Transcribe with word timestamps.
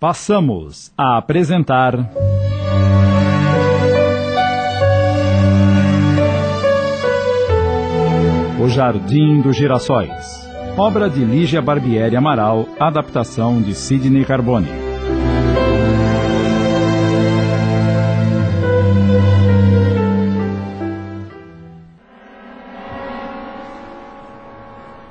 Passamos 0.00 0.90
a 0.96 1.18
apresentar. 1.18 1.94
O 8.58 8.66
Jardim 8.66 9.42
dos 9.42 9.54
Girassóis. 9.54 10.48
Obra 10.78 11.10
de 11.10 11.22
Lígia 11.22 11.60
Barbieri 11.60 12.16
Amaral, 12.16 12.66
adaptação 12.80 13.60
de 13.60 13.74
Sidney 13.74 14.24
Carbone. 14.24 14.70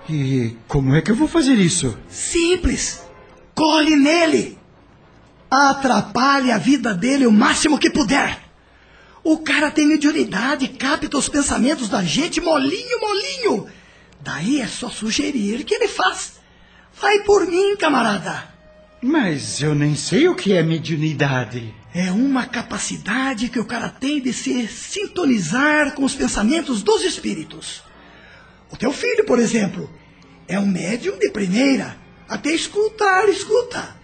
E 0.10 0.58
como 0.68 0.96
é 0.96 1.02
que 1.04 1.12
eu 1.12 1.16
vou 1.16 1.28
fazer 1.28 1.60
isso? 1.60 1.96
Simples. 2.08 3.08
Colhe 3.54 3.96
nele. 3.96 4.59
Atrapalhe 5.50 6.52
a 6.52 6.58
vida 6.58 6.94
dele 6.94 7.26
o 7.26 7.32
máximo 7.32 7.80
que 7.80 7.90
puder. 7.90 8.40
O 9.24 9.40
cara 9.40 9.72
tem 9.72 9.88
mediunidade, 9.88 10.68
capta 10.68 11.18
os 11.18 11.28
pensamentos 11.28 11.90
da 11.90 12.04
gente 12.04 12.40
molinho, 12.40 13.00
molinho. 13.02 13.68
Daí 14.22 14.62
é 14.62 14.68
só 14.68 14.90
sugerir 14.90 15.64
que 15.64 15.74
ele 15.74 15.88
faz. 15.88 16.40
Vai 17.02 17.20
por 17.24 17.48
mim, 17.48 17.76
camarada. 17.78 18.48
Mas 19.02 19.62
eu 19.62 19.74
nem 19.74 19.96
sei 19.96 20.28
o 20.28 20.36
que 20.36 20.54
é 20.54 20.62
mediunidade. 20.62 21.74
É 21.94 22.12
uma 22.12 22.46
capacidade 22.46 23.50
que 23.50 23.60
o 23.60 23.66
cara 23.66 23.90
tem 23.90 24.22
de 24.22 24.32
se 24.32 24.68
sintonizar 24.68 25.94
com 25.94 26.04
os 26.04 26.14
pensamentos 26.14 26.84
dos 26.84 27.04
espíritos. 27.04 27.82
O 28.70 28.78
teu 28.78 28.94
filho, 28.94 29.26
por 29.26 29.40
exemplo, 29.40 29.90
é 30.48 30.60
um 30.60 30.66
médium 30.68 31.18
de 31.18 31.32
primeira. 31.32 31.98
Até 32.28 32.52
escutar, 32.52 33.28
escuta. 33.30 33.99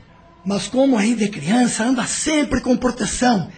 Mas 0.46 0.68
como 0.68 0.98
ainda 0.98 1.24
é 1.24 1.28
criança, 1.28 1.84
anda 1.84 2.06
sempre 2.06 2.62
com 2.62 2.78
proteção. 2.78 3.52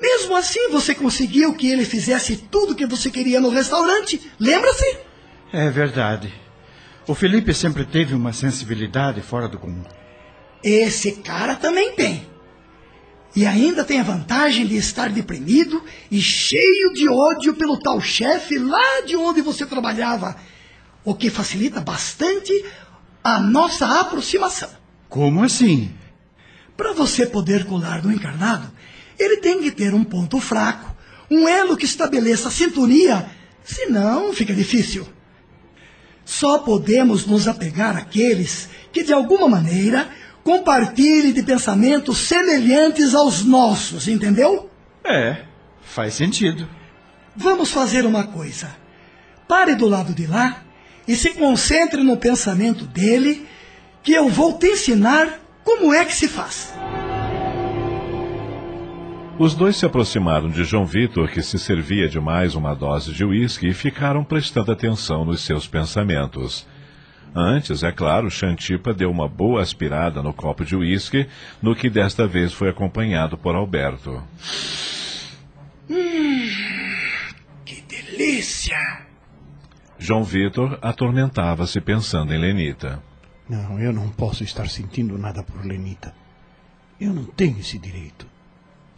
Mesmo 0.00 0.34
assim, 0.36 0.70
você 0.70 0.94
conseguiu 0.94 1.54
que 1.54 1.70
ele 1.70 1.84
fizesse 1.84 2.36
tudo 2.36 2.74
que 2.74 2.86
você 2.86 3.10
queria 3.10 3.40
no 3.40 3.50
restaurante. 3.50 4.20
Lembra-se? 4.38 4.98
É 5.52 5.70
verdade. 5.70 6.32
O 7.06 7.14
Felipe 7.14 7.54
sempre 7.54 7.84
teve 7.84 8.14
uma 8.14 8.32
sensibilidade 8.32 9.20
fora 9.20 9.48
do 9.48 9.58
comum. 9.58 9.84
Esse 10.62 11.12
cara 11.12 11.54
também 11.54 11.92
tem. 11.92 12.28
E 13.34 13.46
ainda 13.46 13.84
tem 13.84 14.00
a 14.00 14.04
vantagem 14.04 14.66
de 14.66 14.76
estar 14.76 15.08
deprimido 15.10 15.84
e 16.10 16.20
cheio 16.20 16.92
de 16.92 17.08
ódio 17.08 17.54
pelo 17.54 17.78
tal 17.78 18.00
chefe 18.00 18.58
lá 18.58 19.02
de 19.06 19.14
onde 19.14 19.40
você 19.40 19.64
trabalhava, 19.64 20.36
o 21.04 21.14
que 21.14 21.30
facilita 21.30 21.80
bastante 21.80 22.52
a 23.22 23.38
nossa 23.38 24.00
aproximação. 24.00 24.70
Como 25.08 25.44
assim? 25.44 25.92
Para 26.80 26.94
você 26.94 27.26
poder 27.26 27.66
colar 27.66 28.02
no 28.02 28.10
encarnado, 28.10 28.72
ele 29.18 29.36
tem 29.36 29.60
que 29.60 29.70
ter 29.70 29.92
um 29.92 30.02
ponto 30.02 30.40
fraco, 30.40 30.96
um 31.30 31.46
elo 31.46 31.76
que 31.76 31.84
estabeleça 31.84 32.50
sintonia, 32.50 33.26
senão 33.62 34.32
fica 34.32 34.54
difícil. 34.54 35.06
Só 36.24 36.60
podemos 36.60 37.26
nos 37.26 37.46
apegar 37.46 37.98
àqueles 37.98 38.70
que, 38.90 39.02
de 39.02 39.12
alguma 39.12 39.46
maneira, 39.46 40.08
compartilhem 40.42 41.34
de 41.34 41.42
pensamentos 41.42 42.16
semelhantes 42.16 43.14
aos 43.14 43.44
nossos, 43.44 44.08
entendeu? 44.08 44.70
É, 45.04 45.44
faz 45.82 46.14
sentido. 46.14 46.66
Vamos 47.36 47.70
fazer 47.70 48.06
uma 48.06 48.24
coisa. 48.24 48.74
Pare 49.46 49.74
do 49.74 49.86
lado 49.86 50.14
de 50.14 50.26
lá 50.26 50.64
e 51.06 51.14
se 51.14 51.34
concentre 51.34 52.02
no 52.02 52.16
pensamento 52.16 52.86
dele, 52.86 53.46
que 54.02 54.14
eu 54.14 54.30
vou 54.30 54.54
te 54.54 54.68
ensinar 54.68 55.40
como 55.64 55.92
é 55.92 56.04
que 56.04 56.12
se 56.12 56.28
faz. 56.28 56.74
Os 59.38 59.54
dois 59.54 59.76
se 59.76 59.86
aproximaram 59.86 60.50
de 60.50 60.64
João 60.64 60.84
Vitor, 60.84 61.30
que 61.30 61.40
se 61.40 61.58
servia 61.58 62.06
de 62.06 62.20
mais 62.20 62.54
uma 62.54 62.74
dose 62.74 63.10
de 63.10 63.24
uísque, 63.24 63.68
e 63.68 63.72
ficaram 63.72 64.22
prestando 64.22 64.70
atenção 64.70 65.24
nos 65.24 65.40
seus 65.40 65.66
pensamentos. 65.66 66.66
Antes, 67.34 67.82
é 67.82 67.90
claro, 67.90 68.30
Xantipa 68.30 68.92
deu 68.92 69.10
uma 69.10 69.28
boa 69.28 69.62
aspirada 69.62 70.22
no 70.22 70.34
copo 70.34 70.62
de 70.62 70.76
uísque, 70.76 71.26
no 71.62 71.74
que 71.74 71.88
desta 71.88 72.26
vez 72.26 72.52
foi 72.52 72.68
acompanhado 72.68 73.38
por 73.38 73.54
Alberto. 73.54 74.22
Hum, 75.88 76.48
que 77.64 77.80
delícia! 77.82 78.76
João 79.98 80.22
Vitor 80.22 80.78
atormentava-se 80.82 81.80
pensando 81.80 82.34
em 82.34 82.38
Lenita. 82.38 83.02
Não, 83.50 83.80
eu 83.80 83.92
não 83.92 84.08
posso 84.08 84.44
estar 84.44 84.68
sentindo 84.68 85.18
nada 85.18 85.42
por 85.42 85.66
Lenita. 85.66 86.14
Eu 87.00 87.12
não 87.12 87.24
tenho 87.24 87.58
esse 87.58 87.78
direito. 87.78 88.24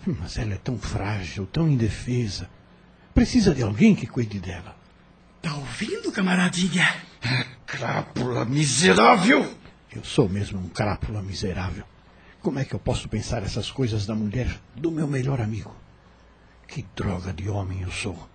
Mas 0.06 0.36
ela 0.36 0.52
é 0.52 0.58
tão 0.58 0.76
frágil, 0.76 1.46
tão 1.46 1.66
indefesa. 1.66 2.50
Precisa 3.14 3.54
de 3.54 3.62
alguém 3.62 3.94
que 3.94 4.06
cuide 4.06 4.38
dela. 4.38 4.76
Tá 5.40 5.54
ouvindo, 5.54 6.12
camaradinha? 6.12 6.86
Crápula 7.64 8.44
miserável! 8.44 9.56
Eu 9.90 10.04
sou 10.04 10.28
mesmo 10.28 10.60
um 10.60 10.68
crápula 10.68 11.22
miserável. 11.22 11.84
Como 12.42 12.58
é 12.58 12.64
que 12.66 12.74
eu 12.74 12.78
posso 12.78 13.08
pensar 13.08 13.42
essas 13.42 13.70
coisas 13.70 14.04
da 14.04 14.14
mulher 14.14 14.60
do 14.76 14.90
meu 14.90 15.08
melhor 15.08 15.40
amigo? 15.40 15.74
Que 16.68 16.84
droga 16.94 17.32
de 17.32 17.48
homem 17.48 17.80
eu 17.80 17.90
sou. 17.90 18.28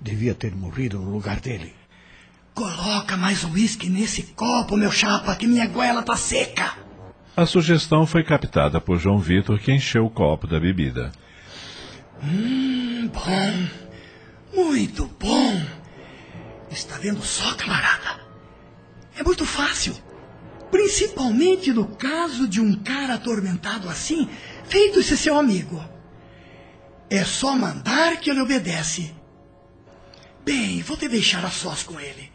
Devia 0.00 0.34
ter 0.34 0.56
morrido 0.56 0.98
no 0.98 1.12
lugar 1.12 1.38
dele. 1.38 1.72
Coloca 2.54 3.16
mais 3.16 3.44
uísque 3.44 3.88
nesse 3.88 4.22
copo, 4.34 4.76
meu 4.76 4.92
chapa, 4.92 5.34
que 5.36 5.46
minha 5.46 5.66
goela 5.66 6.02
tá 6.02 6.16
seca. 6.16 6.74
A 7.34 7.46
sugestão 7.46 8.06
foi 8.06 8.22
captada 8.22 8.78
por 8.78 8.98
João 8.98 9.18
Vitor, 9.18 9.58
que 9.58 9.72
encheu 9.72 10.04
o 10.04 10.10
copo 10.10 10.46
da 10.46 10.60
bebida. 10.60 11.10
Hum, 12.22 13.10
bom. 13.12 13.68
Muito 14.54 15.06
bom. 15.18 15.62
Está 16.70 16.98
vendo 16.98 17.22
só, 17.22 17.54
camarada? 17.54 18.20
É 19.16 19.22
muito 19.22 19.46
fácil. 19.46 19.96
Principalmente 20.70 21.72
no 21.72 21.86
caso 21.86 22.46
de 22.46 22.60
um 22.60 22.74
cara 22.74 23.14
atormentado 23.14 23.88
assim, 23.88 24.28
feito 24.64 25.00
esse 25.00 25.16
seu 25.16 25.38
amigo. 25.38 25.82
É 27.08 27.24
só 27.24 27.56
mandar 27.56 28.20
que 28.20 28.30
ele 28.30 28.40
obedece. 28.40 29.14
Bem, 30.44 30.82
vou 30.82 30.96
te 30.96 31.08
deixar 31.08 31.44
a 31.44 31.50
sós 31.50 31.82
com 31.82 31.98
ele. 31.98 32.30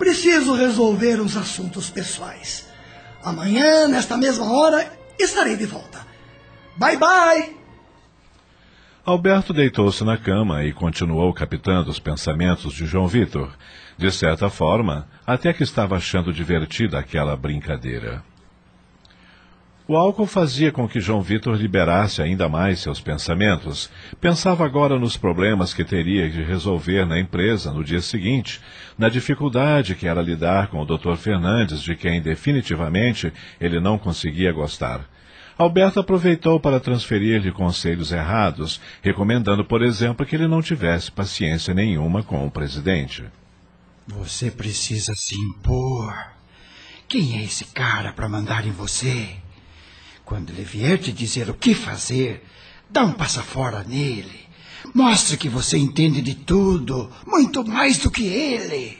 Preciso 0.00 0.54
resolver 0.54 1.20
uns 1.20 1.36
assuntos 1.36 1.90
pessoais. 1.90 2.66
Amanhã, 3.22 3.86
nesta 3.86 4.16
mesma 4.16 4.50
hora, 4.50 4.90
estarei 5.18 5.58
de 5.58 5.66
volta. 5.66 6.00
Bye 6.74 6.96
bye! 6.96 7.56
Alberto 9.04 9.52
deitou-se 9.52 10.02
na 10.02 10.16
cama 10.16 10.64
e 10.64 10.72
continuou 10.72 11.34
captando 11.34 11.90
os 11.90 11.98
pensamentos 11.98 12.72
de 12.72 12.86
João 12.86 13.06
Vitor, 13.06 13.54
de 13.98 14.10
certa 14.10 14.48
forma, 14.48 15.06
até 15.26 15.52
que 15.52 15.62
estava 15.62 15.96
achando 15.96 16.32
divertida 16.32 16.98
aquela 16.98 17.36
brincadeira. 17.36 18.24
O 19.90 19.96
álcool 19.96 20.24
fazia 20.24 20.70
com 20.70 20.86
que 20.86 21.00
João 21.00 21.20
Vitor 21.20 21.56
liberasse 21.56 22.22
ainda 22.22 22.48
mais 22.48 22.78
seus 22.78 23.00
pensamentos. 23.00 23.90
Pensava 24.20 24.64
agora 24.64 24.96
nos 25.00 25.16
problemas 25.16 25.74
que 25.74 25.82
teria 25.82 26.30
de 26.30 26.44
resolver 26.44 27.04
na 27.04 27.18
empresa 27.18 27.72
no 27.72 27.82
dia 27.82 28.00
seguinte, 28.00 28.60
na 28.96 29.08
dificuldade 29.08 29.96
que 29.96 30.06
era 30.06 30.22
lidar 30.22 30.68
com 30.68 30.80
o 30.80 30.84
Dr. 30.84 31.16
Fernandes, 31.16 31.82
de 31.82 31.96
quem 31.96 32.22
definitivamente 32.22 33.32
ele 33.60 33.80
não 33.80 33.98
conseguia 33.98 34.52
gostar. 34.52 35.10
Alberto 35.58 35.98
aproveitou 35.98 36.60
para 36.60 36.78
transferir-lhe 36.78 37.50
conselhos 37.50 38.12
errados, 38.12 38.80
recomendando, 39.02 39.64
por 39.64 39.82
exemplo, 39.82 40.24
que 40.24 40.36
ele 40.36 40.46
não 40.46 40.62
tivesse 40.62 41.10
paciência 41.10 41.74
nenhuma 41.74 42.22
com 42.22 42.46
o 42.46 42.50
presidente. 42.50 43.24
Você 44.06 44.52
precisa 44.52 45.14
se 45.16 45.34
impor. 45.34 46.14
Quem 47.08 47.40
é 47.40 47.42
esse 47.42 47.64
cara 47.64 48.12
para 48.12 48.28
mandar 48.28 48.64
em 48.64 48.70
você? 48.70 49.30
Quando 50.30 50.50
ele 50.50 50.62
vier 50.62 50.96
te 50.96 51.10
dizer 51.10 51.50
o 51.50 51.54
que 51.54 51.74
fazer, 51.74 52.44
dá 52.88 53.02
um 53.02 53.10
passa 53.10 53.42
fora 53.42 53.82
nele. 53.82 54.46
Mostre 54.94 55.36
que 55.36 55.48
você 55.48 55.76
entende 55.76 56.22
de 56.22 56.36
tudo, 56.36 57.10
muito 57.26 57.66
mais 57.66 57.98
do 57.98 58.12
que 58.12 58.28
ele. 58.28 58.96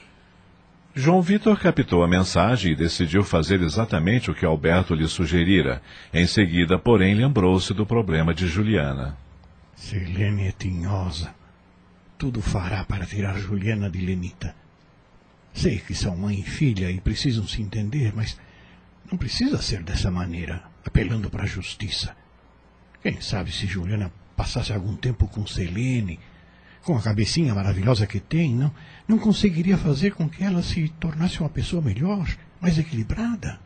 João 0.93 1.23
Vitor 1.23 1.57
captou 1.57 2.03
a 2.03 2.09
mensagem 2.09 2.73
e 2.73 2.75
decidiu 2.75 3.23
fazer 3.23 3.63
exatamente 3.63 4.29
o 4.29 4.35
que 4.35 4.45
Alberto 4.45 4.93
lhe 4.93 5.07
sugerira. 5.07 5.81
Em 6.13 6.27
seguida, 6.27 6.77
porém, 6.77 7.15
lembrou-se 7.15 7.73
do 7.73 7.87
problema 7.87 8.35
de 8.35 8.49
Juliana. 8.49 9.17
Selene 9.77 10.49
é 10.49 10.53
tinhosa. 10.53 11.33
Tudo 12.19 12.43
fará 12.43 12.85
para 12.85 13.07
tirar 13.07 13.39
Juliana 13.39 13.89
de 13.89 14.01
Lenita. 14.01 14.53
Sei 15.55 15.79
que 15.79 15.95
são 15.95 16.17
mãe 16.17 16.41
e 16.41 16.43
filha 16.43 16.91
e 16.91 17.01
precisam 17.01 17.47
se 17.47 17.63
entender, 17.63 18.13
mas 18.17 18.37
não 19.09 19.17
precisa 19.17 19.63
ser 19.63 19.85
dessa 19.85 20.11
maneira, 20.11 20.69
apelando 20.91 21.31
para 21.31 21.45
a 21.45 21.47
justiça. 21.47 22.17
Quem 23.01 23.21
sabe 23.21 23.53
se 23.53 23.67
Juliana 23.67 24.13
passasse 24.37 24.73
algum 24.73 24.97
tempo 24.97 25.29
com 25.29 25.47
Selene, 25.47 26.19
com 26.83 26.97
a 26.97 27.01
cabecinha 27.01 27.55
maravilhosa 27.55 28.07
que 28.07 28.19
tem, 28.19 28.55
não, 28.55 28.73
não 29.07 29.19
conseguiria 29.19 29.79
fazer 29.79 30.13
com 30.13 30.29
que 30.29 30.43
ela 30.43 30.63
se 30.63 30.89
tornasse 31.01 31.41
uma 31.41 31.49
pessoa 31.49 31.81
melhor, 31.81 32.27
mais 32.61 32.77
equilibrada. 32.77 33.61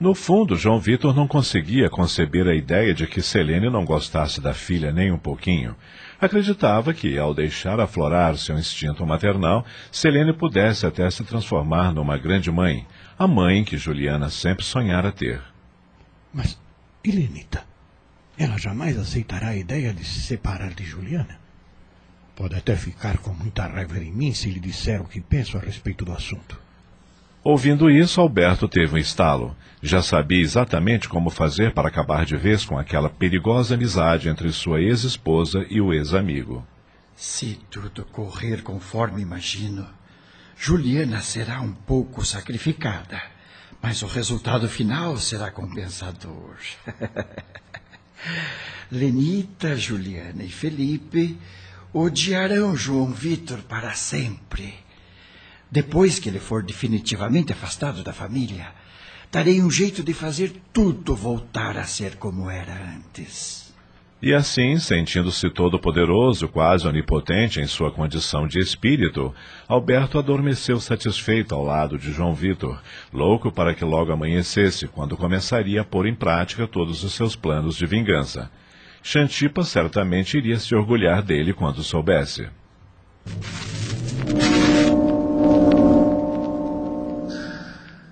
No 0.00 0.14
fundo, 0.14 0.56
João 0.56 0.80
Vitor 0.80 1.14
não 1.14 1.26
conseguia 1.26 1.88
conceber 1.88 2.46
a 2.46 2.54
ideia 2.54 2.94
de 2.94 3.06
que 3.06 3.22
Selene 3.22 3.70
não 3.70 3.84
gostasse 3.84 4.40
da 4.40 4.54
filha 4.54 4.92
nem 4.92 5.12
um 5.12 5.18
pouquinho. 5.18 5.74
Acreditava 6.20 6.92
que, 6.92 7.18
ao 7.18 7.34
deixar 7.34 7.80
aflorar 7.80 8.36
seu 8.36 8.58
instinto 8.58 9.06
maternal, 9.06 9.64
Selene 9.90 10.32
pudesse 10.32 10.86
até 10.86 11.08
se 11.10 11.24
transformar 11.24 11.92
numa 11.92 12.16
grande 12.16 12.50
mãe, 12.50 12.86
a 13.18 13.26
mãe 13.26 13.64
que 13.64 13.76
Juliana 13.76 14.30
sempre 14.30 14.64
sonhara 14.64 15.10
ter. 15.12 15.40
Mas, 16.32 16.58
Helenita, 17.04 17.64
ela 18.36 18.58
jamais 18.58 18.98
aceitará 18.98 19.48
a 19.48 19.56
ideia 19.56 19.92
de 19.92 20.04
se 20.04 20.20
separar 20.20 20.74
de 20.74 20.84
Juliana? 20.84 21.38
Pode 22.36 22.54
até 22.54 22.76
ficar 22.76 23.18
com 23.18 23.32
muita 23.32 23.66
raiva 23.66 23.98
em 23.98 24.12
mim 24.12 24.32
se 24.32 24.48
lhe 24.48 24.60
disser 24.60 25.00
o 25.00 25.08
que 25.08 25.20
penso 25.20 25.56
a 25.56 25.60
respeito 25.60 26.04
do 26.04 26.12
assunto. 26.12 26.60
Ouvindo 27.42 27.90
isso, 27.90 28.20
Alberto 28.20 28.68
teve 28.68 28.94
um 28.94 28.98
estalo. 28.98 29.56
Já 29.82 30.02
sabia 30.02 30.40
exatamente 30.40 31.08
como 31.08 31.30
fazer 31.30 31.72
para 31.72 31.88
acabar 31.88 32.24
de 32.24 32.36
vez 32.36 32.64
com 32.64 32.78
aquela 32.78 33.08
perigosa 33.08 33.74
amizade 33.74 34.28
entre 34.28 34.52
sua 34.52 34.80
ex-esposa 34.80 35.66
e 35.70 35.80
o 35.80 35.92
ex-amigo. 35.92 36.66
Se 37.16 37.58
tudo 37.70 38.04
correr 38.04 38.62
conforme 38.62 39.22
imagino, 39.22 39.86
Juliana 40.56 41.20
será 41.20 41.60
um 41.60 41.72
pouco 41.72 42.24
sacrificada, 42.24 43.20
mas 43.82 44.02
o 44.02 44.06
resultado 44.06 44.68
final 44.68 45.16
será 45.16 45.50
compensador. 45.50 46.56
Lenita, 48.90 49.76
Juliana 49.76 50.42
e 50.42 50.48
Felipe 50.48 51.38
odiarão 51.92 52.76
João 52.76 53.12
Vitor 53.12 53.62
para 53.62 53.94
sempre. 53.94 54.74
Depois 55.70 56.18
que 56.18 56.28
ele 56.28 56.40
for 56.40 56.62
definitivamente 56.62 57.52
afastado 57.52 58.02
da 58.02 58.12
família, 58.12 58.72
darei 59.30 59.62
um 59.62 59.70
jeito 59.70 60.02
de 60.02 60.14
fazer 60.14 60.60
tudo 60.72 61.14
voltar 61.14 61.76
a 61.76 61.84
ser 61.84 62.16
como 62.16 62.50
era 62.50 62.96
antes. 62.96 63.67
E 64.20 64.34
assim, 64.34 64.80
sentindo-se 64.80 65.48
todo 65.48 65.78
poderoso, 65.78 66.48
quase 66.48 66.88
onipotente 66.88 67.60
em 67.60 67.68
sua 67.68 67.92
condição 67.92 68.48
de 68.48 68.58
espírito, 68.58 69.32
Alberto 69.68 70.18
adormeceu 70.18 70.80
satisfeito 70.80 71.54
ao 71.54 71.62
lado 71.62 71.96
de 71.96 72.10
João 72.10 72.34
Vitor, 72.34 72.82
louco 73.12 73.52
para 73.52 73.72
que 73.72 73.84
logo 73.84 74.10
amanhecesse, 74.10 74.88
quando 74.88 75.16
começaria 75.16 75.82
a 75.82 75.84
pôr 75.84 76.04
em 76.04 76.16
prática 76.16 76.66
todos 76.66 77.04
os 77.04 77.12
seus 77.12 77.36
planos 77.36 77.76
de 77.76 77.86
vingança. 77.86 78.50
Xantipa 79.04 79.62
certamente 79.62 80.36
iria 80.36 80.58
se 80.58 80.74
orgulhar 80.74 81.22
dele 81.22 81.52
quando 81.52 81.84
soubesse. 81.84 82.48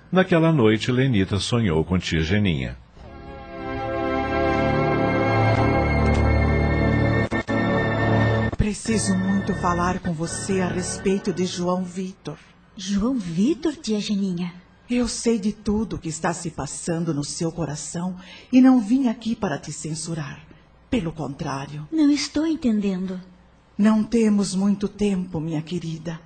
Naquela 0.09 0.53
noite, 0.53 0.89
Lenita 0.89 1.37
sonhou 1.37 1.83
com 1.83 1.99
tia 1.99 2.21
Geninha. 2.21 2.77
Preciso 8.67 9.15
muito 9.15 9.55
falar 9.55 9.99
com 9.99 10.11
você 10.11 10.59
a 10.59 10.67
respeito 10.67 11.31
de 11.31 11.45
João 11.45 11.85
Vitor. 11.85 12.37
João 12.75 13.17
Vitor, 13.17 13.73
tia 13.77 13.97
Geninha? 13.97 14.53
Eu 14.89 15.07
sei 15.07 15.39
de 15.39 15.53
tudo 15.53 15.97
que 15.97 16.09
está 16.09 16.33
se 16.33 16.51
passando 16.51 17.13
no 17.13 17.23
seu 17.23 17.49
coração 17.49 18.17
e 18.51 18.59
não 18.59 18.81
vim 18.81 19.07
aqui 19.07 19.37
para 19.37 19.57
te 19.57 19.71
censurar. 19.71 20.45
Pelo 20.89 21.13
contrário. 21.13 21.87
Não 21.89 22.11
estou 22.11 22.45
entendendo. 22.45 23.21
Não 23.77 24.03
temos 24.03 24.53
muito 24.53 24.89
tempo, 24.89 25.39
minha 25.39 25.61
querida. 25.61 26.19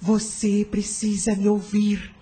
Você 0.00 0.66
precisa 0.68 1.36
me 1.36 1.48
ouvir. 1.48 2.12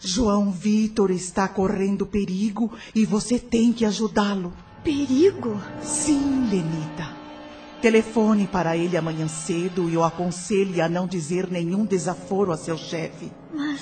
João 0.00 0.50
Vitor 0.50 1.12
está 1.12 1.46
correndo 1.46 2.04
perigo 2.04 2.72
e 2.92 3.06
você 3.06 3.38
tem 3.38 3.72
que 3.72 3.84
ajudá-lo. 3.84 4.52
Perigo? 4.82 5.62
Sim, 5.80 6.48
Lenita. 6.50 7.21
Telefone 7.82 8.46
para 8.46 8.76
ele 8.76 8.96
amanhã 8.96 9.26
cedo 9.26 9.90
e 9.90 9.96
o 9.96 10.04
aconselhe 10.04 10.80
a 10.80 10.88
não 10.88 11.04
dizer 11.04 11.50
nenhum 11.50 11.84
desaforo 11.84 12.52
a 12.52 12.56
seu 12.56 12.78
chefe. 12.78 13.32
Mas 13.52 13.80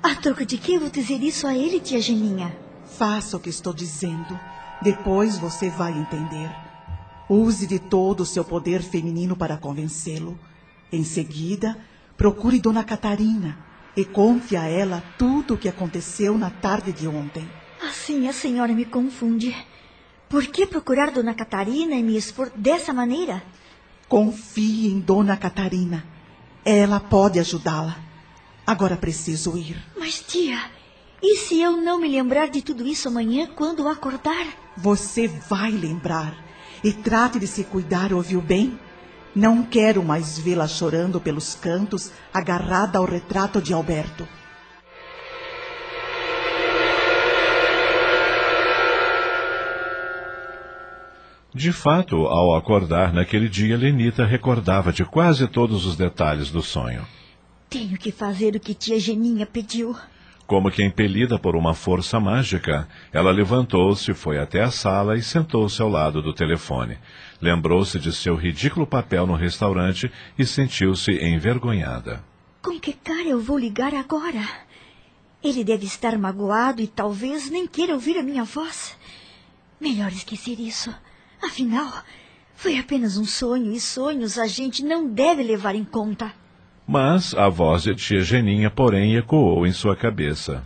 a 0.00 0.14
troca 0.14 0.46
de 0.46 0.56
que 0.56 0.78
vou 0.78 0.88
dizer 0.88 1.20
isso 1.20 1.44
a 1.44 1.52
ele, 1.52 1.80
tia 1.80 2.00
Geninha? 2.00 2.56
Faça 2.96 3.36
o 3.36 3.40
que 3.40 3.50
estou 3.50 3.74
dizendo. 3.74 4.38
Depois 4.80 5.36
você 5.36 5.68
vai 5.68 5.90
entender. 5.98 6.48
Use 7.28 7.66
de 7.66 7.80
todo 7.80 8.20
o 8.20 8.26
seu 8.26 8.44
poder 8.44 8.82
feminino 8.82 9.34
para 9.34 9.56
convencê-lo. 9.56 10.38
Em 10.92 11.02
seguida, 11.02 11.76
procure 12.16 12.60
Dona 12.60 12.84
Catarina 12.84 13.58
e 13.96 14.04
conte 14.04 14.54
a 14.54 14.68
ela 14.68 15.02
tudo 15.18 15.54
o 15.54 15.58
que 15.58 15.68
aconteceu 15.68 16.38
na 16.38 16.50
tarde 16.50 16.92
de 16.92 17.08
ontem. 17.08 17.50
Assim 17.82 18.28
a 18.28 18.32
senhora 18.32 18.72
me 18.72 18.84
confunde. 18.84 19.52
Por 20.34 20.48
que 20.48 20.66
procurar 20.66 21.12
Dona 21.12 21.32
Catarina 21.32 21.94
e 21.94 22.02
me 22.02 22.16
expor 22.16 22.50
dessa 22.56 22.92
maneira? 22.92 23.40
Confie 24.08 24.88
em 24.88 24.98
Dona 24.98 25.36
Catarina. 25.36 26.04
Ela 26.64 26.98
pode 26.98 27.38
ajudá-la. 27.38 28.00
Agora 28.66 28.96
preciso 28.96 29.56
ir. 29.56 29.80
Mas, 29.96 30.18
tia, 30.18 30.58
e 31.22 31.36
se 31.36 31.60
eu 31.60 31.76
não 31.76 32.00
me 32.00 32.08
lembrar 32.08 32.48
de 32.48 32.62
tudo 32.62 32.84
isso 32.84 33.06
amanhã 33.06 33.48
quando 33.54 33.86
acordar? 33.86 34.44
Você 34.76 35.28
vai 35.28 35.70
lembrar. 35.70 36.36
E 36.82 36.92
trate 36.92 37.38
de 37.38 37.46
se 37.46 37.62
cuidar, 37.62 38.12
ouviu 38.12 38.40
bem? 38.40 38.76
Não 39.36 39.62
quero 39.62 40.02
mais 40.02 40.36
vê-la 40.36 40.66
chorando 40.66 41.20
pelos 41.20 41.54
cantos, 41.54 42.10
agarrada 42.32 42.98
ao 42.98 43.04
retrato 43.04 43.62
de 43.62 43.72
Alberto. 43.72 44.26
De 51.54 51.70
fato, 51.70 52.26
ao 52.26 52.56
acordar 52.56 53.12
naquele 53.12 53.48
dia, 53.48 53.76
Lenita 53.76 54.26
recordava 54.26 54.92
de 54.92 55.04
quase 55.04 55.46
todos 55.46 55.86
os 55.86 55.96
detalhes 55.96 56.50
do 56.50 56.60
sonho. 56.60 57.06
Tenho 57.70 57.96
que 57.96 58.10
fazer 58.10 58.56
o 58.56 58.60
que 58.60 58.74
tia 58.74 58.98
Geninha 58.98 59.46
pediu. 59.46 59.94
Como 60.48 60.68
que 60.68 60.84
impelida 60.84 61.38
por 61.38 61.54
uma 61.54 61.72
força 61.72 62.18
mágica, 62.18 62.88
ela 63.12 63.30
levantou-se, 63.30 64.12
foi 64.12 64.38
até 64.38 64.62
a 64.62 64.70
sala 64.70 65.16
e 65.16 65.22
sentou-se 65.22 65.80
ao 65.80 65.88
lado 65.88 66.20
do 66.20 66.34
telefone. 66.34 66.98
Lembrou-se 67.40 68.00
de 68.00 68.12
seu 68.12 68.34
ridículo 68.34 68.84
papel 68.84 69.24
no 69.24 69.34
restaurante 69.34 70.10
e 70.36 70.44
sentiu-se 70.44 71.12
envergonhada. 71.12 72.22
Com 72.60 72.80
que 72.80 72.94
cara 72.94 73.28
eu 73.28 73.40
vou 73.40 73.56
ligar 73.56 73.94
agora? 73.94 74.44
Ele 75.42 75.62
deve 75.62 75.86
estar 75.86 76.18
magoado 76.18 76.82
e 76.82 76.88
talvez 76.88 77.48
nem 77.48 77.66
queira 77.66 77.94
ouvir 77.94 78.18
a 78.18 78.24
minha 78.24 78.42
voz. 78.42 78.96
Melhor 79.80 80.10
esquecer 80.10 80.58
isso. 80.58 80.92
Afinal, 81.42 82.02
foi 82.54 82.78
apenas 82.78 83.16
um 83.16 83.24
sonho 83.24 83.72
e 83.72 83.80
sonhos 83.80 84.38
a 84.38 84.46
gente 84.46 84.82
não 84.84 85.08
deve 85.08 85.42
levar 85.42 85.74
em 85.74 85.84
conta. 85.84 86.32
Mas 86.86 87.34
a 87.34 87.48
voz 87.48 87.82
de 87.82 87.94
tia 87.94 88.22
Geninha, 88.22 88.70
porém, 88.70 89.16
ecoou 89.16 89.66
em 89.66 89.72
sua 89.72 89.96
cabeça. 89.96 90.64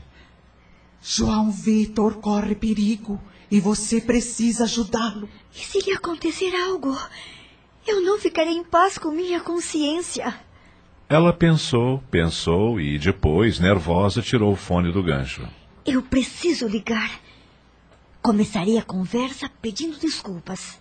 João 1.00 1.50
Vitor 1.50 2.14
corre 2.16 2.54
perigo 2.54 3.20
e 3.50 3.60
você 3.60 4.00
precisa 4.00 4.64
ajudá-lo. 4.64 5.28
E 5.54 5.58
se 5.58 5.80
lhe 5.80 5.92
acontecer 5.92 6.54
algo? 6.54 6.96
Eu 7.86 8.02
não 8.02 8.18
ficarei 8.18 8.52
em 8.52 8.64
paz 8.64 8.98
com 8.98 9.10
minha 9.10 9.40
consciência. 9.40 10.34
Ela 11.08 11.32
pensou, 11.32 12.02
pensou 12.10 12.78
e 12.78 12.98
depois, 12.98 13.58
nervosa, 13.58 14.20
tirou 14.20 14.52
o 14.52 14.56
fone 14.56 14.92
do 14.92 15.02
gancho. 15.02 15.48
Eu 15.86 16.02
preciso 16.02 16.68
ligar. 16.68 17.18
Começarei 18.22 18.78
a 18.78 18.82
conversa 18.82 19.50
pedindo 19.60 19.98
desculpas. 19.98 20.78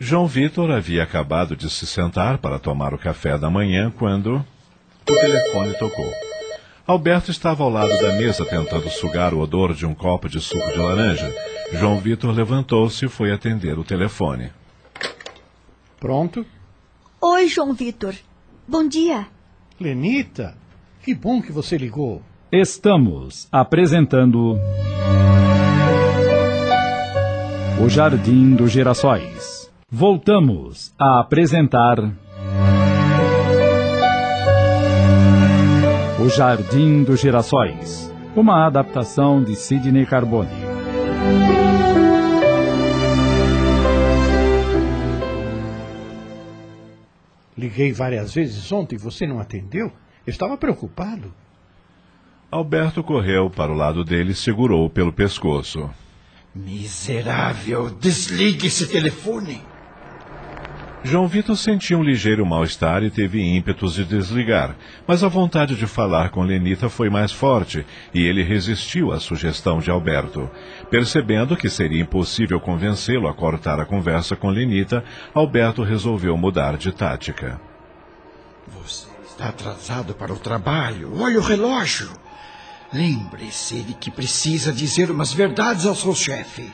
João 0.00 0.26
Vitor 0.26 0.70
havia 0.70 1.02
acabado 1.02 1.56
de 1.56 1.68
se 1.68 1.86
sentar 1.86 2.38
para 2.38 2.58
tomar 2.58 2.94
o 2.94 2.98
café 2.98 3.36
da 3.36 3.50
manhã 3.50 3.90
quando 3.90 4.44
o 5.08 5.14
telefone 5.14 5.74
tocou. 5.74 6.12
Alberto 6.86 7.30
estava 7.30 7.64
ao 7.64 7.68
lado 7.68 7.90
da 8.00 8.14
mesa 8.14 8.44
tentando 8.44 8.88
sugar 8.88 9.34
o 9.34 9.40
odor 9.40 9.74
de 9.74 9.84
um 9.84 9.94
copo 9.94 10.28
de 10.28 10.40
suco 10.40 10.70
de 10.72 10.78
laranja. 10.78 11.30
João 11.72 11.98
Vitor 11.98 12.30
levantou-se 12.30 13.04
e 13.04 13.08
foi 13.08 13.32
atender 13.32 13.78
o 13.78 13.84
telefone. 13.84 14.50
Pronto? 16.00 16.46
Oi, 17.20 17.48
João 17.48 17.74
Vitor. 17.74 18.14
Bom 18.66 18.86
dia. 18.88 19.26
Lenita, 19.80 20.56
que 21.02 21.14
bom 21.14 21.42
que 21.42 21.52
você 21.52 21.76
ligou. 21.76 22.22
Estamos 22.50 23.48
apresentando. 23.52 24.58
O 27.80 27.88
Jardim 27.88 28.56
dos 28.56 28.72
Girassóis. 28.72 29.70
Voltamos 29.88 30.92
a 30.98 31.20
apresentar. 31.20 31.98
O 36.20 36.28
Jardim 36.28 37.04
dos 37.04 37.20
Girassóis. 37.20 38.12
Uma 38.34 38.66
adaptação 38.66 39.42
de 39.42 39.54
Sidney 39.54 40.04
Carbone. 40.04 40.50
Liguei 47.56 47.92
várias 47.92 48.34
vezes 48.34 48.70
ontem 48.72 48.96
e 48.96 48.98
você 48.98 49.24
não 49.24 49.38
atendeu. 49.38 49.92
Eu 50.26 50.30
estava 50.30 50.56
preocupado. 50.56 51.32
Alberto 52.50 53.04
correu 53.04 53.48
para 53.48 53.72
o 53.72 53.76
lado 53.76 54.04
dele 54.04 54.32
e 54.32 54.34
segurou 54.34 54.90
pelo 54.90 55.12
pescoço. 55.12 55.88
Miserável, 56.58 57.88
desligue 57.88 58.66
esse 58.66 58.88
telefone. 58.88 59.62
João 61.04 61.28
Vitor 61.28 61.56
sentia 61.56 61.96
um 61.96 62.02
ligeiro 62.02 62.44
mal-estar 62.44 63.04
e 63.04 63.10
teve 63.10 63.40
ímpetos 63.40 63.94
de 63.94 64.04
desligar, 64.04 64.74
mas 65.06 65.22
a 65.22 65.28
vontade 65.28 65.76
de 65.76 65.86
falar 65.86 66.30
com 66.30 66.42
Lenita 66.42 66.88
foi 66.88 67.08
mais 67.08 67.30
forte 67.30 67.86
e 68.12 68.26
ele 68.26 68.42
resistiu 68.42 69.12
à 69.12 69.20
sugestão 69.20 69.78
de 69.78 69.88
Alberto. 69.88 70.50
Percebendo 70.90 71.56
que 71.56 71.70
seria 71.70 72.02
impossível 72.02 72.58
convencê-lo 72.58 73.28
a 73.28 73.34
cortar 73.34 73.78
a 73.78 73.86
conversa 73.86 74.34
com 74.34 74.50
Lenita, 74.50 75.04
Alberto 75.32 75.84
resolveu 75.84 76.36
mudar 76.36 76.76
de 76.76 76.90
tática. 76.90 77.60
Você 78.82 79.06
está 79.24 79.50
atrasado 79.50 80.12
para 80.12 80.32
o 80.32 80.38
trabalho. 80.38 81.20
Olha 81.20 81.38
o 81.38 81.42
relógio. 81.42 82.10
Lembre-se 82.92 83.82
de 83.82 83.94
que 83.94 84.10
precisa 84.10 84.72
dizer 84.72 85.10
umas 85.10 85.32
verdades 85.32 85.84
ao 85.86 85.94
seu 85.94 86.14
chefe. 86.14 86.72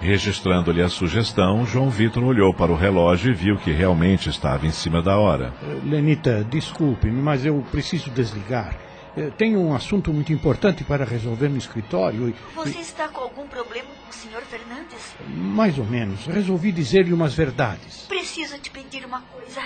Registrando-lhe 0.00 0.82
a 0.82 0.88
sugestão, 0.90 1.64
João 1.64 1.88
Vitor 1.88 2.22
olhou 2.22 2.52
para 2.52 2.70
o 2.70 2.76
relógio 2.76 3.30
e 3.30 3.34
viu 3.34 3.56
que 3.56 3.72
realmente 3.72 4.28
estava 4.28 4.66
em 4.66 4.70
cima 4.70 5.00
da 5.00 5.16
hora. 5.16 5.54
Lenita, 5.84 6.44
desculpe-me, 6.44 7.22
mas 7.22 7.46
eu 7.46 7.64
preciso 7.72 8.10
desligar. 8.10 8.76
Eh, 9.16 9.30
Tenho 9.38 9.58
um 9.58 9.74
assunto 9.74 10.12
muito 10.12 10.30
importante 10.30 10.84
para 10.84 11.06
resolver 11.06 11.48
no 11.48 11.56
escritório 11.56 12.28
e, 12.28 12.34
Você 12.54 12.78
está 12.78 13.08
com 13.08 13.22
algum 13.22 13.46
problema 13.48 13.88
com 14.04 14.10
o 14.10 14.12
Sr. 14.12 14.42
Fernandes? 14.42 15.14
mais 15.26 15.78
ou 15.78 15.86
menos, 15.86 16.26
resolvi 16.26 16.70
dizer-lhe 16.70 17.14
umas 17.14 17.32
verdades. 17.32 18.04
Preciso 18.06 18.58
te 18.58 18.70
pedir 18.70 19.06
uma 19.06 19.22
coisa. 19.22 19.62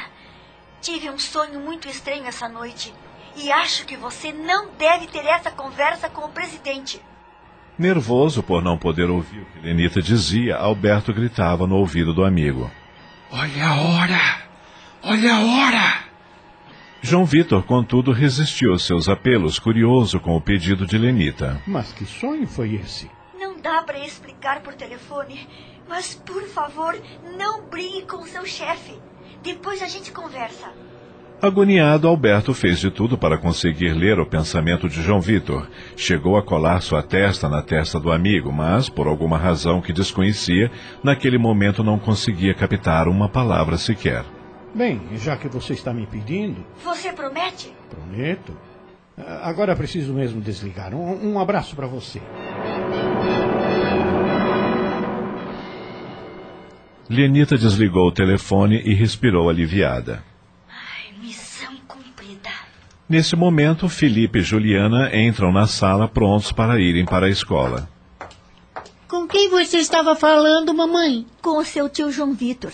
Tive 0.81 1.11
um 1.11 1.19
sonho 1.19 1.59
muito 1.61 1.89
estranho 1.89 2.25
essa 2.27 2.49
noite. 2.49 2.95
E 3.37 3.51
acho 3.51 3.87
que 3.87 3.97
você 3.97 4.33
não 4.33 4.71
deve 4.79 5.07
ter 5.07 5.25
essa 5.25 5.51
conversa 5.51 6.09
com 6.09 6.27
o 6.27 6.29
presidente. 6.31 7.01
Nervoso 7.79 8.43
por 8.43 8.63
não 8.63 8.77
poder 8.77 9.09
ouvir 9.09 9.41
o 9.41 9.47
que 9.47 9.61
Lenita 9.61 10.03
dizia, 10.03 10.57
Alberto 10.57 11.13
gritava 11.13 11.67
no 11.67 11.77
ouvido 11.77 12.13
do 12.13 12.25
amigo. 12.25 12.71
Olha 13.31 13.69
a 13.69 13.81
hora! 13.81 14.43
Olha 15.03 15.35
a 15.35 15.41
hora! 15.41 16.05
João 17.01 17.25
Vitor, 17.25 17.63
contudo, 17.63 18.13
resistiu 18.13 18.73
aos 18.73 18.85
seus 18.85 19.09
apelos, 19.09 19.59
curioso 19.59 20.21
com 20.21 20.37
o 20.37 20.41
pedido 20.41 20.87
de 20.87 20.99
Lenita. 20.99 21.63
Mas 21.67 21.91
que 21.93 22.05
sonho 22.05 22.47
foi 22.47 22.75
esse? 22.75 23.11
Não 23.39 23.59
dá 23.59 23.83
para 23.83 24.05
explicar 24.05 24.61
por 24.61 24.75
telefone. 24.75 25.49
Mas, 25.89 26.15
por 26.15 26.43
favor, 26.49 26.95
não 27.39 27.63
brigue 27.63 28.03
com 28.03 28.27
seu 28.27 28.45
chefe. 28.45 28.95
Depois 29.43 29.83
a 29.83 29.89
gente 29.89 30.13
conversa. 30.13 30.71
Agoniado, 31.43 32.07
Alberto 32.07 32.53
fez 32.53 32.79
de 32.79 32.91
tudo 32.91 33.17
para 33.17 33.39
conseguir 33.39 33.95
ler 33.95 34.19
o 34.21 34.27
pensamento 34.27 34.87
de 34.91 35.01
João 35.03 35.21
Vitor. 35.23 35.67
Chegou 35.97 36.37
a 36.37 36.43
colar 36.43 36.83
sua 36.83 37.03
testa 37.03 37.49
na 37.49 37.63
testa 37.63 37.99
do 37.99 38.13
amigo, 38.13 38.53
mas, 38.53 38.91
por 38.91 39.07
alguma 39.07 39.39
razão 39.39 39.81
que 39.81 39.91
desconhecia, 39.93 40.71
naquele 41.03 41.39
momento 41.39 41.83
não 41.83 41.99
conseguia 41.99 42.53
captar 42.53 43.09
uma 43.09 43.27
palavra 43.27 43.79
sequer. 43.79 44.23
Bem, 44.75 45.01
já 45.17 45.35
que 45.37 45.49
você 45.49 45.73
está 45.73 45.95
me 45.95 46.07
pedindo, 46.07 46.63
Você 46.85 47.11
promete? 47.13 47.73
prometo. 47.89 48.55
Agora 49.43 49.75
preciso 49.75 50.13
mesmo 50.13 50.41
desligar. 50.43 50.95
Um, 50.95 51.33
um 51.33 51.41
abraço 51.41 51.75
para 51.75 51.87
você. 51.87 52.21
Lenita 57.09 57.57
desligou 57.57 58.07
o 58.09 58.13
telefone 58.13 58.81
e 58.85 58.95
respirou 58.95 59.49
aliviada. 59.49 60.23
Nesse 63.11 63.35
momento, 63.35 63.89
Felipe 63.89 64.39
e 64.39 64.43
Juliana 64.43 65.11
entram 65.13 65.51
na 65.51 65.67
sala 65.67 66.07
prontos 66.07 66.53
para 66.53 66.79
irem 66.79 67.05
para 67.05 67.27
a 67.27 67.29
escola. 67.29 67.91
Com 69.09 69.27
quem 69.27 69.51
você 69.51 69.79
estava 69.79 70.15
falando, 70.15 70.73
mamãe? 70.73 71.27
Com 71.43 71.59
o 71.59 71.65
seu 71.65 71.89
tio 71.89 72.13
João 72.13 72.33
Vitor. 72.33 72.71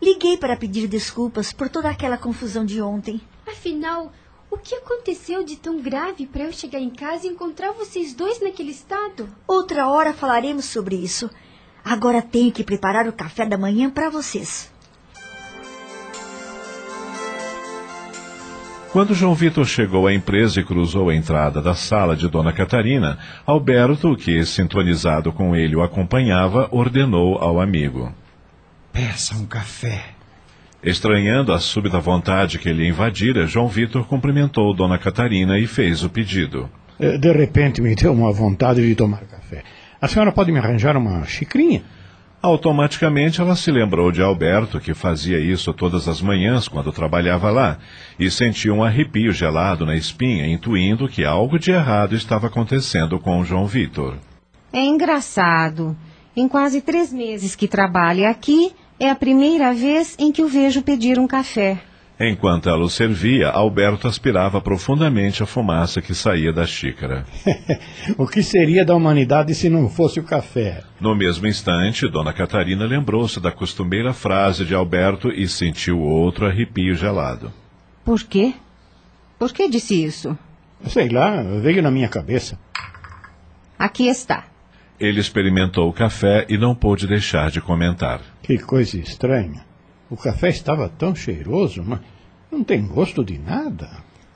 Liguei 0.00 0.36
para 0.36 0.56
pedir 0.56 0.86
desculpas 0.86 1.52
por 1.52 1.68
toda 1.68 1.88
aquela 1.88 2.16
confusão 2.16 2.64
de 2.64 2.80
ontem. 2.80 3.20
Afinal, 3.48 4.12
o 4.48 4.56
que 4.56 4.76
aconteceu 4.76 5.42
de 5.42 5.56
tão 5.56 5.80
grave 5.80 6.24
para 6.24 6.44
eu 6.44 6.52
chegar 6.52 6.78
em 6.78 6.90
casa 6.90 7.26
e 7.26 7.30
encontrar 7.30 7.72
vocês 7.72 8.14
dois 8.14 8.40
naquele 8.40 8.70
estado? 8.70 9.28
Outra 9.44 9.88
hora 9.88 10.14
falaremos 10.14 10.66
sobre 10.66 10.94
isso. 10.94 11.28
Agora 11.84 12.22
tenho 12.22 12.52
que 12.52 12.62
preparar 12.62 13.08
o 13.08 13.12
café 13.12 13.44
da 13.44 13.58
manhã 13.58 13.90
para 13.90 14.08
vocês. 14.08 14.72
Quando 18.94 19.12
João 19.12 19.34
Vitor 19.34 19.66
chegou 19.66 20.06
à 20.06 20.14
empresa 20.14 20.60
e 20.60 20.64
cruzou 20.64 21.10
a 21.10 21.16
entrada 21.16 21.60
da 21.60 21.74
sala 21.74 22.14
de 22.14 22.28
Dona 22.28 22.52
Catarina, 22.52 23.18
Alberto, 23.44 24.14
que 24.14 24.46
sintonizado 24.46 25.32
com 25.32 25.56
ele 25.56 25.74
o 25.74 25.82
acompanhava, 25.82 26.68
ordenou 26.70 27.38
ao 27.38 27.60
amigo. 27.60 28.14
Peça 28.92 29.34
um 29.34 29.46
café. 29.46 30.00
Estranhando 30.80 31.52
a 31.52 31.58
súbita 31.58 31.98
vontade 31.98 32.56
que 32.56 32.72
lhe 32.72 32.86
invadira, 32.86 33.48
João 33.48 33.66
Vitor 33.66 34.06
cumprimentou 34.06 34.72
Dona 34.72 34.96
Catarina 34.96 35.58
e 35.58 35.66
fez 35.66 36.04
o 36.04 36.08
pedido. 36.08 36.70
Eh, 37.00 37.18
De 37.18 37.32
repente 37.32 37.82
me 37.82 37.96
deu 37.96 38.12
uma 38.12 38.32
vontade 38.32 38.80
de 38.80 38.94
tomar 38.94 39.22
café. 39.22 39.64
A 40.00 40.06
senhora 40.06 40.30
pode 40.30 40.52
me 40.52 40.60
arranjar 40.60 40.96
uma 40.96 41.24
xicrinha? 41.24 41.82
Automaticamente 42.44 43.40
ela 43.40 43.56
se 43.56 43.70
lembrou 43.70 44.12
de 44.12 44.20
Alberto, 44.20 44.78
que 44.78 44.92
fazia 44.92 45.40
isso 45.40 45.72
todas 45.72 46.06
as 46.06 46.20
manhãs 46.20 46.68
quando 46.68 46.92
trabalhava 46.92 47.50
lá, 47.50 47.78
e 48.18 48.30
sentiu 48.30 48.74
um 48.74 48.84
arrepio 48.84 49.32
gelado 49.32 49.86
na 49.86 49.96
espinha, 49.96 50.46
intuindo 50.46 51.08
que 51.08 51.24
algo 51.24 51.58
de 51.58 51.70
errado 51.70 52.14
estava 52.14 52.48
acontecendo 52.48 53.18
com 53.18 53.42
João 53.42 53.66
Vitor. 53.66 54.18
É 54.70 54.84
engraçado. 54.84 55.96
Em 56.36 56.46
quase 56.46 56.82
três 56.82 57.10
meses 57.10 57.56
que 57.56 57.66
trabalho 57.66 58.28
aqui, 58.28 58.72
é 59.00 59.08
a 59.08 59.14
primeira 59.14 59.72
vez 59.72 60.14
em 60.18 60.30
que 60.30 60.42
o 60.42 60.46
vejo 60.46 60.82
pedir 60.82 61.18
um 61.18 61.26
café. 61.26 61.80
Enquanto 62.18 62.68
ela 62.68 62.84
o 62.84 62.88
servia, 62.88 63.48
Alberto 63.48 64.06
aspirava 64.06 64.60
profundamente 64.60 65.42
a 65.42 65.46
fumaça 65.46 66.00
que 66.00 66.14
saía 66.14 66.52
da 66.52 66.64
xícara. 66.64 67.26
o 68.16 68.24
que 68.26 68.40
seria 68.40 68.84
da 68.84 68.94
humanidade 68.94 69.52
se 69.52 69.68
não 69.68 69.88
fosse 69.88 70.20
o 70.20 70.24
café? 70.24 70.84
No 71.00 71.14
mesmo 71.16 71.46
instante, 71.48 72.08
Dona 72.08 72.32
Catarina 72.32 72.86
lembrou-se 72.86 73.40
da 73.40 73.50
costumeira 73.50 74.12
frase 74.12 74.64
de 74.64 74.74
Alberto 74.74 75.28
e 75.28 75.48
sentiu 75.48 76.00
outro 76.00 76.46
arrepio 76.46 76.94
gelado. 76.94 77.52
Por 78.04 78.22
quê? 78.22 78.54
Por 79.36 79.52
que 79.52 79.68
disse 79.68 80.04
isso? 80.04 80.38
Sei 80.86 81.08
lá, 81.08 81.42
veio 81.60 81.82
na 81.82 81.90
minha 81.90 82.08
cabeça. 82.08 82.56
Aqui 83.76 84.06
está. 84.06 84.44
Ele 85.00 85.18
experimentou 85.18 85.88
o 85.88 85.92
café 85.92 86.46
e 86.48 86.56
não 86.56 86.76
pôde 86.76 87.08
deixar 87.08 87.50
de 87.50 87.60
comentar. 87.60 88.20
Que 88.40 88.56
coisa 88.56 88.96
estranha. 88.98 89.73
O 90.10 90.16
café 90.16 90.48
estava 90.48 90.88
tão 90.88 91.14
cheiroso, 91.14 91.82
mas 91.86 92.00
não 92.50 92.62
tem 92.62 92.86
gosto 92.86 93.24
de 93.24 93.38
nada. 93.38 93.88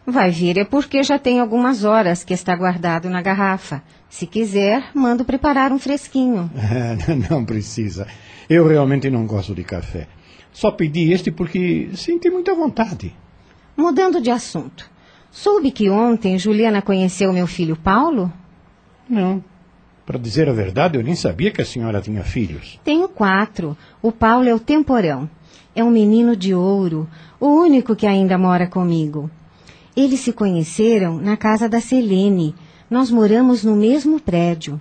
Vai 0.06 0.30
vir 0.30 0.56
é 0.56 0.64
porque 0.64 1.02
já 1.02 1.18
tem 1.18 1.38
algumas 1.38 1.84
horas 1.84 2.24
que 2.24 2.32
está 2.32 2.56
guardado 2.56 3.10
na 3.10 3.20
garrafa. 3.20 3.82
Se 4.08 4.26
quiser, 4.26 4.90
mando 4.94 5.24
preparar 5.24 5.70
um 5.70 5.78
fresquinho. 5.78 6.50
não 7.28 7.44
precisa. 7.44 8.06
Eu 8.48 8.66
realmente 8.66 9.10
não 9.10 9.26
gosto 9.26 9.54
de 9.54 9.62
café. 9.62 10.08
Só 10.50 10.70
pedi 10.70 11.12
este 11.12 11.30
porque 11.30 11.90
senti 11.94 12.30
muita 12.30 12.54
vontade. 12.54 13.14
Mudando 13.76 14.20
de 14.20 14.30
assunto. 14.30 14.90
Soube 15.30 15.70
que 15.70 15.90
ontem 15.90 16.38
Juliana 16.38 16.80
conheceu 16.80 17.30
meu 17.32 17.46
filho 17.46 17.76
Paulo? 17.76 18.32
Não. 19.08 19.44
Para 20.06 20.18
dizer 20.18 20.48
a 20.48 20.54
verdade, 20.54 20.96
eu 20.96 21.04
nem 21.04 21.14
sabia 21.14 21.50
que 21.50 21.60
a 21.60 21.66
senhora 21.66 22.00
tinha 22.00 22.24
filhos. 22.24 22.80
Tenho 22.82 23.10
quatro. 23.10 23.76
O 24.00 24.10
Paulo 24.10 24.48
é 24.48 24.54
o 24.54 24.58
temporão. 24.58 25.28
É 25.78 25.84
um 25.84 25.92
menino 25.92 26.34
de 26.34 26.52
ouro, 26.52 27.08
o 27.38 27.46
único 27.46 27.94
que 27.94 28.04
ainda 28.04 28.36
mora 28.36 28.66
comigo. 28.66 29.30
Eles 29.96 30.18
se 30.18 30.32
conheceram 30.32 31.18
na 31.18 31.36
casa 31.36 31.68
da 31.68 31.80
Selene. 31.80 32.52
Nós 32.90 33.12
moramos 33.12 33.62
no 33.62 33.76
mesmo 33.76 34.18
prédio. 34.18 34.80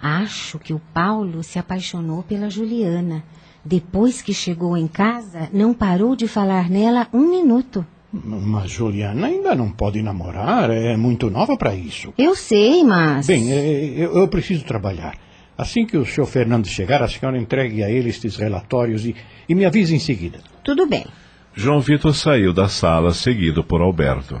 Acho 0.00 0.58
que 0.58 0.72
o 0.72 0.80
Paulo 0.94 1.42
se 1.42 1.58
apaixonou 1.58 2.22
pela 2.22 2.48
Juliana. 2.48 3.22
Depois 3.62 4.22
que 4.22 4.32
chegou 4.32 4.74
em 4.74 4.88
casa, 4.88 5.50
não 5.52 5.74
parou 5.74 6.16
de 6.16 6.26
falar 6.26 6.70
nela 6.70 7.06
um 7.12 7.28
minuto. 7.28 7.84
Mas 8.10 8.70
Juliana 8.70 9.26
ainda 9.26 9.54
não 9.54 9.70
pode 9.70 10.00
namorar, 10.00 10.70
é 10.70 10.96
muito 10.96 11.28
nova 11.28 11.58
para 11.58 11.74
isso. 11.74 12.14
Eu 12.16 12.34
sei, 12.34 12.82
mas. 12.84 13.26
Bem, 13.26 13.52
é, 13.52 13.84
eu, 13.98 14.16
eu 14.16 14.28
preciso 14.28 14.64
trabalhar. 14.64 15.14
Assim 15.60 15.84
que 15.84 15.98
o 15.98 16.06
senhor 16.06 16.26
Fernando 16.26 16.66
chegar, 16.66 17.02
a 17.02 17.08
senhora 17.08 17.38
entregue 17.38 17.82
a 17.82 17.90
ele 17.90 18.08
estes 18.08 18.36
relatórios 18.36 19.04
e, 19.04 19.14
e 19.46 19.54
me 19.54 19.66
avise 19.66 19.94
em 19.94 19.98
seguida. 19.98 20.38
Tudo 20.64 20.86
bem. 20.86 21.04
João 21.54 21.80
Vitor 21.80 22.14
saiu 22.14 22.50
da 22.50 22.66
sala, 22.66 23.12
seguido 23.12 23.62
por 23.62 23.82
Alberto. 23.82 24.40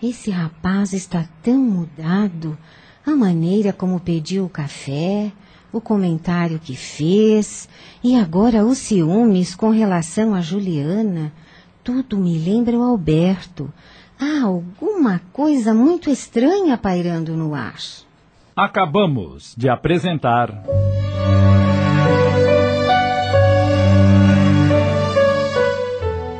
Esse 0.00 0.30
rapaz 0.30 0.92
está 0.92 1.28
tão 1.42 1.58
mudado. 1.58 2.56
A 3.04 3.16
maneira 3.16 3.72
como 3.72 3.98
pediu 3.98 4.44
o 4.44 4.48
café, 4.48 5.32
o 5.72 5.80
comentário 5.80 6.60
que 6.60 6.76
fez, 6.76 7.68
e 8.04 8.14
agora 8.14 8.64
os 8.64 8.78
ciúmes 8.78 9.56
com 9.56 9.70
relação 9.70 10.36
a 10.36 10.40
Juliana. 10.40 11.32
Tudo 11.82 12.16
me 12.16 12.38
lembra 12.38 12.78
o 12.78 12.82
Alberto. 12.84 13.72
Há 14.20 14.44
alguma 14.44 15.20
coisa 15.32 15.74
muito 15.74 16.08
estranha 16.08 16.78
pairando 16.78 17.36
no 17.36 17.56
ar. 17.56 17.74
Acabamos 18.58 19.54
de 19.56 19.68
apresentar. 19.68 20.64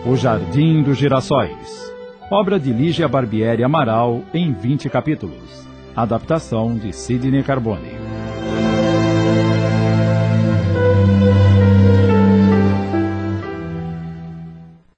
O 0.04 0.16
Jardim 0.16 0.82
dos 0.82 0.98
Girassóis. 0.98 1.94
Obra 2.28 2.58
de 2.58 2.72
Lígia 2.72 3.06
Barbieri 3.06 3.62
Amaral 3.62 4.24
em 4.34 4.52
20 4.52 4.90
capítulos. 4.90 5.64
Adaptação 5.94 6.76
de 6.76 6.92
Sidney 6.92 7.44
Carbone. 7.44 7.97